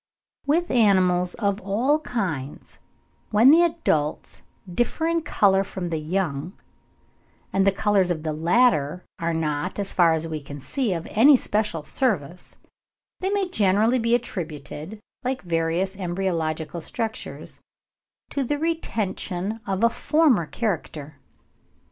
With 0.47 0.71
animals 0.71 1.35
of 1.35 1.61
all 1.61 1.99
kinds 1.99 2.79
when 3.29 3.51
the 3.51 3.61
adults 3.61 4.41
differ 4.67 5.05
in 5.07 5.21
colour 5.21 5.63
from 5.63 5.91
the 5.91 5.99
young, 5.99 6.53
and 7.53 7.67
the 7.67 7.71
colours 7.71 8.09
of 8.09 8.23
the 8.23 8.33
latter 8.33 9.05
are 9.19 9.35
not, 9.35 9.77
as 9.77 9.93
far 9.93 10.13
as 10.13 10.27
we 10.27 10.41
can 10.41 10.59
see, 10.59 10.91
of 10.93 11.07
any 11.11 11.37
special 11.37 11.83
service, 11.83 12.55
they 13.19 13.29
may 13.29 13.47
generally 13.47 13.99
be 13.99 14.15
attributed, 14.15 14.99
like 15.23 15.43
various 15.43 15.95
embryological 15.95 16.81
structures, 16.81 17.59
to 18.31 18.43
the 18.43 18.57
retention 18.57 19.59
of 19.67 19.83
a 19.83 19.89
former 19.91 20.47
character. 20.47 21.19